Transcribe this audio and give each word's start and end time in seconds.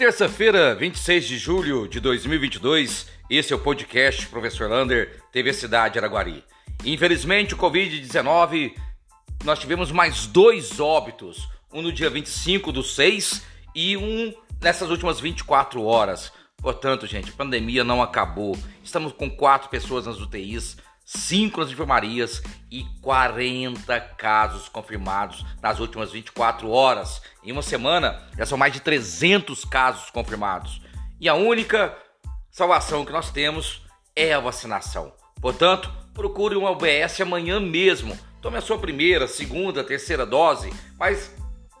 Terça-feira, 0.00 0.74
26 0.74 1.26
de 1.26 1.36
julho 1.36 1.86
de 1.86 2.00
2022, 2.00 3.06
esse 3.28 3.52
é 3.52 3.56
o 3.56 3.58
podcast 3.58 4.26
Professor 4.28 4.66
Lander, 4.66 5.22
TV 5.30 5.52
Cidade 5.52 5.98
Araguari. 5.98 6.42
Infelizmente, 6.86 7.52
o 7.52 7.58
Covid-19, 7.58 8.74
nós 9.44 9.58
tivemos 9.58 9.92
mais 9.92 10.24
dois 10.24 10.80
óbitos, 10.80 11.46
um 11.70 11.82
no 11.82 11.92
dia 11.92 12.08
25 12.08 12.72
do 12.72 12.82
6 12.82 13.42
e 13.74 13.94
um 13.98 14.32
nessas 14.58 14.88
últimas 14.88 15.20
24 15.20 15.84
horas. 15.84 16.32
Portanto, 16.56 17.06
gente, 17.06 17.28
a 17.28 17.34
pandemia 17.34 17.84
não 17.84 18.02
acabou. 18.02 18.56
Estamos 18.82 19.12
com 19.12 19.28
quatro 19.28 19.68
pessoas 19.68 20.06
nas 20.06 20.18
UTIs, 20.18 20.78
5 21.12 21.58
nas 21.58 21.72
enfermarias 21.72 22.40
e 22.70 22.84
40 23.02 23.98
casos 24.16 24.68
confirmados 24.68 25.44
nas 25.60 25.80
últimas 25.80 26.12
24 26.12 26.70
horas. 26.70 27.20
Em 27.42 27.50
uma 27.50 27.62
semana, 27.62 28.22
já 28.38 28.46
são 28.46 28.56
mais 28.56 28.72
de 28.72 28.78
300 28.78 29.64
casos 29.64 30.08
confirmados. 30.10 30.80
E 31.20 31.28
a 31.28 31.34
única 31.34 31.98
salvação 32.48 33.04
que 33.04 33.10
nós 33.10 33.28
temos 33.28 33.82
é 34.14 34.32
a 34.32 34.38
vacinação. 34.38 35.12
Portanto, 35.40 35.92
procure 36.14 36.54
um 36.54 36.70
UBS 36.70 37.20
amanhã 37.20 37.58
mesmo. 37.58 38.16
Tome 38.40 38.58
a 38.58 38.62
sua 38.62 38.78
primeira, 38.78 39.26
segunda, 39.26 39.82
terceira 39.82 40.24
dose, 40.24 40.72
mas 40.96 41.34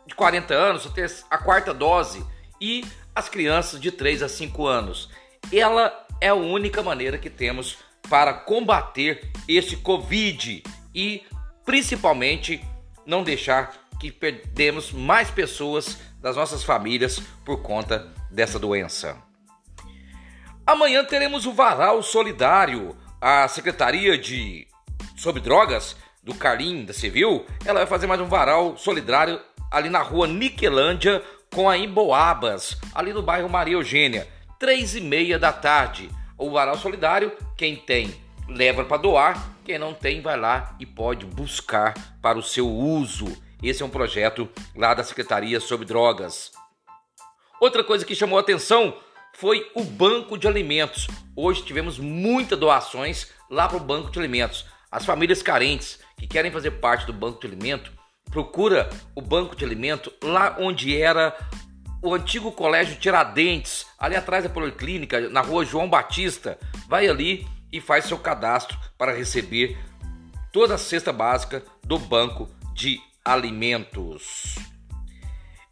de 0.08 0.14
40 0.16 0.52
anos, 0.54 0.90
a 1.30 1.38
quarta 1.38 1.72
dose. 1.72 2.26
E 2.60 2.84
as 3.14 3.28
crianças 3.28 3.80
de 3.80 3.92
3 3.92 4.24
a 4.24 4.28
5 4.28 4.66
anos. 4.66 5.08
Ela 5.52 6.04
é 6.20 6.28
a 6.28 6.34
única 6.34 6.82
maneira 6.82 7.16
que 7.16 7.30
temos 7.30 7.78
para 8.10 8.34
combater 8.34 9.30
esse 9.48 9.76
Covid 9.76 10.64
e 10.92 11.22
principalmente 11.64 12.60
não 13.06 13.22
deixar 13.22 13.72
que 14.00 14.10
perdemos 14.10 14.92
mais 14.92 15.30
pessoas 15.30 15.98
das 16.20 16.34
nossas 16.34 16.64
famílias 16.64 17.20
por 17.44 17.62
conta 17.62 18.12
dessa 18.30 18.58
doença. 18.58 19.16
Amanhã 20.66 21.04
teremos 21.04 21.46
o 21.46 21.52
Varal 21.52 22.02
Solidário. 22.02 22.96
A 23.20 23.46
Secretaria 23.48 24.16
de 24.16 24.66
sobre 25.16 25.42
Drogas 25.42 25.94
do 26.22 26.34
Carlim 26.34 26.84
da 26.84 26.92
Civil, 26.92 27.44
ela 27.64 27.80
vai 27.80 27.86
fazer 27.86 28.06
mais 28.06 28.20
um 28.20 28.26
varal 28.26 28.76
solidário 28.78 29.38
ali 29.70 29.90
na 29.90 30.00
rua 30.00 30.26
Niquelândia 30.26 31.22
com 31.52 31.68
a 31.68 31.76
Emboabas, 31.76 32.78
ali 32.94 33.12
no 33.12 33.22
bairro 33.22 33.48
Maria 33.48 33.74
Eugênia, 33.74 34.26
três 34.58 34.94
e 34.94 35.00
meia 35.00 35.38
da 35.38 35.52
tarde. 35.52 36.10
O 36.38 36.50
varal 36.50 36.78
solidário, 36.78 37.36
quem 37.60 37.76
tem 37.76 38.10
leva 38.48 38.86
para 38.86 38.96
doar, 38.96 39.52
quem 39.66 39.78
não 39.78 39.92
tem 39.92 40.22
vai 40.22 40.34
lá 40.34 40.74
e 40.80 40.86
pode 40.86 41.26
buscar 41.26 41.92
para 42.22 42.38
o 42.38 42.42
seu 42.42 42.66
uso. 42.66 43.26
Esse 43.62 43.82
é 43.82 43.86
um 43.86 43.90
projeto 43.90 44.48
lá 44.74 44.94
da 44.94 45.04
Secretaria 45.04 45.60
sobre 45.60 45.84
Drogas. 45.84 46.52
Outra 47.60 47.84
coisa 47.84 48.06
que 48.06 48.14
chamou 48.14 48.38
atenção 48.38 48.96
foi 49.34 49.70
o 49.74 49.84
banco 49.84 50.38
de 50.38 50.48
alimentos. 50.48 51.06
Hoje 51.36 51.62
tivemos 51.62 51.98
muitas 51.98 52.58
doações 52.58 53.28
lá 53.50 53.68
para 53.68 53.76
o 53.76 53.80
banco 53.84 54.10
de 54.10 54.18
alimentos. 54.18 54.64
As 54.90 55.04
famílias 55.04 55.42
carentes 55.42 56.00
que 56.16 56.26
querem 56.26 56.50
fazer 56.50 56.70
parte 56.70 57.04
do 57.04 57.12
banco 57.12 57.42
de 57.42 57.46
alimento, 57.46 57.92
procura 58.30 58.88
o 59.14 59.20
banco 59.20 59.54
de 59.54 59.66
alimento 59.66 60.10
lá 60.24 60.56
onde 60.58 60.96
era 60.96 61.36
o 62.02 62.14
antigo 62.14 62.50
colégio 62.52 62.96
Tiradentes, 62.96 63.86
ali 63.98 64.16
atrás 64.16 64.44
da 64.44 64.50
Policlínica, 64.50 65.28
na 65.28 65.40
rua 65.40 65.64
João 65.64 65.88
Batista. 65.88 66.58
Vai 66.88 67.06
ali 67.08 67.46
e 67.72 67.80
faz 67.80 68.06
seu 68.06 68.18
cadastro 68.18 68.78
para 68.96 69.14
receber 69.14 69.78
toda 70.52 70.74
a 70.74 70.78
cesta 70.78 71.12
básica 71.12 71.62
do 71.84 71.98
banco 71.98 72.48
de 72.74 73.00
alimentos. 73.24 74.56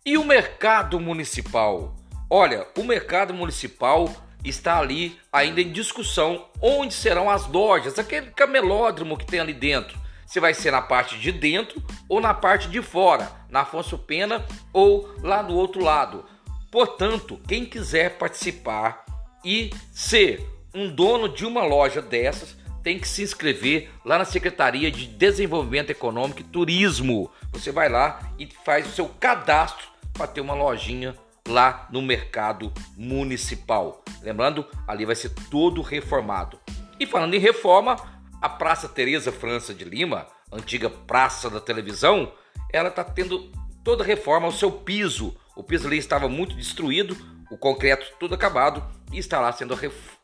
E 0.05 0.17
o 0.17 0.25
mercado 0.25 1.01
municipal? 1.01 1.97
Olha, 2.31 2.67
o 2.77 2.85
mercado 2.85 3.33
municipal 3.35 4.11
está 4.45 4.79
ali 4.79 5.19
ainda 5.33 5.61
em 5.61 5.73
discussão 5.73 6.47
onde 6.61 6.95
serão 6.95 7.29
as 7.29 7.47
lojas, 7.47 7.99
aquele 7.99 8.31
camelódromo 8.31 9.17
que 9.17 9.27
tem 9.27 9.41
ali 9.41 9.53
dentro. 9.53 9.99
Se 10.29 10.41
vai 10.41 10.53
ser 10.53 10.71
na 10.71 10.83
parte 10.83 11.19
de 11.19 11.33
dentro 11.33 11.83
ou 12.07 12.21
na 12.21 12.35
parte 12.35 12.69
de 12.69 12.83
fora, 12.83 13.33
na 13.49 13.63
Afonso 13.63 13.97
Pena 13.97 14.45
ou 14.75 15.09
lá 15.23 15.41
do 15.41 15.55
outro 15.55 15.83
lado. 15.83 16.23
Portanto, 16.71 17.41
quem 17.49 17.65
quiser 17.65 18.19
participar 18.19 19.07
e 19.43 19.73
ser 19.91 20.47
um 20.75 20.87
dono 20.95 21.31
de 21.31 21.47
uma 21.47 21.65
loja 21.65 22.03
dessas 22.03 22.55
tem 22.83 22.99
que 22.99 23.09
se 23.09 23.23
inscrever 23.23 23.91
lá 24.05 24.19
na 24.19 24.27
Secretaria 24.27 24.91
de 24.91 25.07
Desenvolvimento 25.07 25.89
Econômico 25.89 26.41
e 26.41 26.45
Turismo. 26.45 27.31
Você 27.53 27.73
vai 27.73 27.89
lá 27.89 28.21
e 28.39 28.47
faz 28.67 28.87
o 28.87 28.93
seu 28.93 29.09
cadastro 29.09 29.89
para 30.13 30.27
ter 30.27 30.43
uma 30.43 30.53
lojinha 30.53 31.15
lá 31.49 31.89
no 31.91 32.03
mercado 32.03 32.71
municipal. 32.99 34.05
Lembrando, 34.21 34.67
ali 34.87 35.07
vai 35.07 35.15
ser 35.15 35.31
todo 35.51 35.81
reformado. 35.81 36.61
E 37.01 37.07
falando 37.07 37.33
em 37.33 37.41
reforma, 37.41 37.97
a 38.41 38.49
Praça 38.49 38.89
Teresa 38.89 39.33
França 39.33 39.75
de 39.75 39.85
Lima, 39.85 40.27
antiga 40.53 40.89
Praça 40.89 41.51
da 41.51 41.61
Televisão, 41.61 42.33
ela 42.73 42.89
está 42.89 43.03
tendo 43.03 43.51
toda 43.83 44.05
reforma 44.05 44.47
ao 44.47 44.53
seu 44.53 44.71
piso. 44.71 45.37
O 45.57 45.63
piso 45.63 45.87
ali 45.87 45.99
estava 45.99 46.29
muito 46.29 46.55
destruído, 46.55 47.17
o 47.51 47.59
concreto 47.59 48.13
todo 48.19 48.35
acabado 48.35 48.85
e 49.13 49.19
está 49.19 49.41
lá 49.41 49.51
sendo 49.53 49.77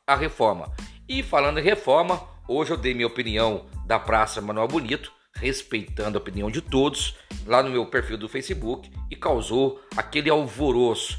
a 0.07 0.15
reforma. 0.15 0.73
E 1.09 1.23
falando 1.23 1.59
em 1.59 1.63
reforma, 1.63 2.23
hoje 2.47 2.71
eu 2.71 2.77
dei 2.77 2.95
minha 2.95 3.07
opinião 3.07 3.67
da 3.87 3.99
Praça 3.99 4.41
Manuel 4.41 4.69
Bonito, 4.69 5.13
respeitando 5.35 6.17
a 6.17 6.21
opinião 6.21 6.51
de 6.51 6.61
todos, 6.61 7.17
lá 7.47 7.63
no 7.63 7.71
meu 7.71 7.87
perfil 7.87 8.17
do 8.17 8.29
Facebook 8.29 8.91
e 9.11 9.17
causou 9.17 9.81
aquele 9.97 10.31
alvoroço. 10.31 11.19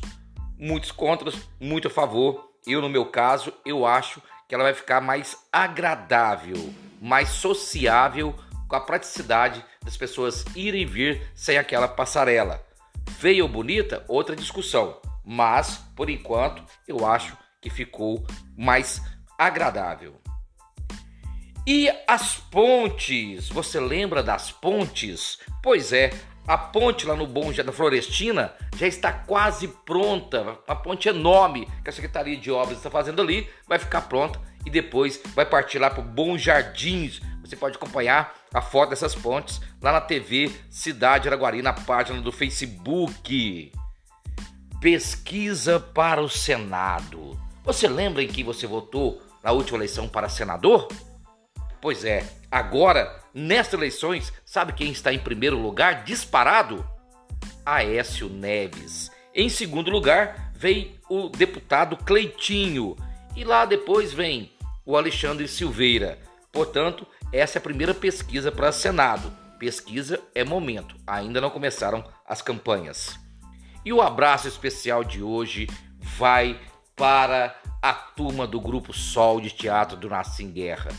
Muitos 0.58 0.92
contras, 0.92 1.36
muito 1.60 1.90
a 1.90 1.92
favor. 1.92 2.52
Eu, 2.66 2.82
no 2.82 2.90
meu 2.90 3.06
caso, 3.06 3.54
eu 3.66 3.86
acho 3.86 4.22
que 4.48 4.56
ela 4.56 4.64
vai 4.64 4.74
ficar 4.74 5.02
mais 5.02 5.38
agradável, 5.52 6.74
mais 7.06 7.30
sociável, 7.30 8.34
com 8.68 8.76
a 8.76 8.82
praticidade 8.82 9.64
das 9.84 9.96
pessoas 9.96 10.44
irem 10.56 10.82
e 10.82 10.86
vir 10.86 11.22
sem 11.36 11.56
aquela 11.56 11.88
passarela. 11.88 12.66
Feia 13.20 13.44
ou 13.44 13.50
bonita, 13.50 14.04
outra 14.08 14.36
discussão. 14.36 15.00
Mas, 15.24 15.78
por 15.96 16.10
enquanto, 16.10 16.64
eu 16.88 17.06
acho 17.06 17.38
que 17.62 17.70
ficou 17.70 18.26
mais 18.58 19.04
agradável. 19.38 20.20
E 21.68 21.92
as 22.08 22.38
pontes? 22.38 23.50
Você 23.50 23.80
lembra 23.80 24.24
das 24.24 24.52
pontes? 24.52 25.38
Pois 25.62 25.94
é, 25.94 26.12
a 26.48 26.58
ponte 26.58 27.06
lá 27.06 27.16
no 27.16 27.28
Bom 27.28 27.52
da 27.52 27.72
Florestina 27.72 28.52
já 28.76 28.88
está 28.88 29.14
quase 29.14 29.68
pronta. 29.68 30.58
A 30.68 30.76
ponte 30.76 31.08
enorme 31.08 31.68
que 31.84 31.90
a 31.92 31.94
Secretaria 31.94 32.38
de 32.38 32.52
Obras 32.52 32.78
está 32.78 32.90
fazendo 32.90 33.22
ali 33.22 33.48
vai 33.68 33.78
ficar 33.78 34.02
pronta 34.02 34.42
e 34.66 34.70
depois 34.70 35.22
vai 35.36 35.46
partir 35.46 35.80
lá 35.80 35.90
para 35.90 36.02
Bom 36.02 36.38
Jardins. 36.38 37.22
Você 37.42 37.56
pode 37.56 37.76
acompanhar 37.76 38.34
a 38.54 38.62
foto 38.62 38.90
dessas 38.90 39.14
pontes 39.14 39.62
lá 39.82 39.92
na 39.92 40.02
TV 40.02 40.52
Cidade 40.70 41.28
Araguari, 41.28 41.62
na 41.62 41.74
página 41.74 42.22
do 42.22 42.32
Facebook. 42.32 43.72
Pesquisa 44.82 45.80
para 45.80 46.22
o 46.22 46.30
Senado. 46.30 47.40
Você 47.64 47.88
lembra 47.88 48.24
em 48.24 48.28
que 48.28 48.44
você 48.44 48.66
votou 48.66 49.22
na 49.44 49.52
última 49.52 49.78
eleição 49.78 50.08
para 50.08 50.30
senador? 50.30 50.88
Pois 51.80 52.04
é, 52.04 52.26
agora, 52.52 53.20
nestas 53.34 53.74
eleições, 53.74 54.34
sabe 54.44 54.74
quem 54.74 54.92
está 54.92 55.14
em 55.14 55.20
primeiro 55.20 55.60
lugar 55.60 56.04
disparado? 56.04 56.84
Aécio 57.64 58.28
Neves. 58.28 59.12
Em 59.34 59.50
segundo 59.50 59.92
lugar, 59.92 60.52
vem 60.56 60.96
o 61.10 61.30
deputado 61.30 61.98
Cleitinho. 61.98 62.96
E 63.36 63.44
lá 63.44 63.66
depois 63.66 64.14
vem 64.14 64.52
o 64.86 64.96
Alexandre 64.96 65.48
Silveira. 65.48 66.20
Portanto, 66.52 67.06
essa 67.32 67.58
é 67.58 67.60
a 67.60 67.64
primeira 67.64 67.94
pesquisa 67.94 68.52
para 68.52 68.72
Senado. 68.72 69.32
Pesquisa 69.60 70.22
é 70.34 70.44
momento, 70.44 70.96
ainda 71.08 71.42
não 71.42 71.50
começaram 71.50 72.04
as 72.28 72.42
campanhas. 72.42 73.20
E 73.84 73.92
o 73.92 74.02
abraço 74.02 74.48
especial 74.48 75.04
de 75.04 75.22
hoje 75.22 75.68
vai 76.00 76.60
para 76.96 77.60
a 77.82 77.94
turma 77.94 78.48
do 78.48 78.60
Grupo 78.60 78.94
Sol 78.94 79.40
de 79.40 79.50
Teatro 79.50 79.98
do 79.98 80.10
Nassim 80.10 80.52
Guerra 80.52 80.92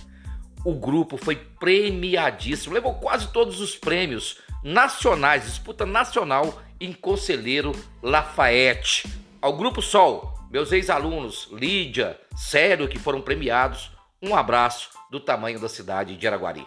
o 0.66 0.74
grupo 0.74 1.16
foi 1.16 1.36
premiadíssimo, 1.36 2.74
levou 2.74 2.94
quase 2.94 3.28
todos 3.28 3.60
os 3.60 3.76
prêmios 3.76 4.38
nacionais, 4.64 5.44
disputa 5.44 5.86
nacional 5.86 6.60
em 6.80 6.92
Conselheiro 6.92 7.70
Lafayette. 8.02 9.08
Ao 9.40 9.56
Grupo 9.56 9.80
Sol, 9.80 10.35
meus 10.50 10.72
ex-alunos 10.72 11.48
Lídia, 11.52 12.20
Sério, 12.37 12.88
que 12.88 12.98
foram 12.98 13.20
premiados, 13.20 13.90
um 14.22 14.34
abraço 14.34 14.90
do 15.10 15.20
tamanho 15.20 15.60
da 15.60 15.69
cidade 15.69 16.16
de 16.16 16.26
Araguari. 16.26 16.66